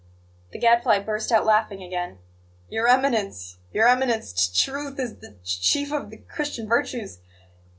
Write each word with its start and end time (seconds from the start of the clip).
The 0.51 0.57
Gadfly 0.57 0.97
burst 1.01 1.31
out 1.31 1.45
laughing 1.45 1.83
again. 1.83 2.17
"Your 2.69 2.87
Eminence, 2.87 3.59
Your 3.71 3.87
Eminence, 3.87 4.33
t 4.33 4.51
t 4.51 4.71
truth 4.71 4.99
is 4.99 5.17
the 5.17 5.37
c 5.43 5.59
chief 5.61 5.91
of 5.91 6.09
the 6.09 6.17
Christian 6.17 6.67
virtues! 6.67 7.19